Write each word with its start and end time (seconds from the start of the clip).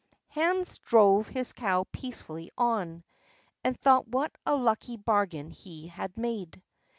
Hans 0.29 0.79
drove 0.79 1.27
his 1.27 1.53
cow 1.53 1.85
peacefully 1.91 2.49
on, 2.57 3.03
and 3.63 3.77
thought 3.79 4.07
what 4.07 4.35
a 4.47 4.55
lucky 4.55 4.97
bargain 4.97 5.51
he 5.51 5.89
had 5.89 6.17
made. 6.17 6.59